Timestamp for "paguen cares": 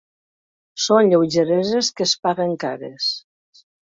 2.29-3.11